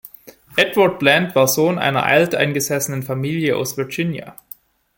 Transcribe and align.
Edward 0.55 0.97
Bland 0.97 1.35
war 1.35 1.47
Sohn 1.47 1.77
einer 1.77 2.03
alteingesessenen 2.03 3.03
Familie 3.03 3.55
aus 3.55 3.77
Virginia. 3.77 4.35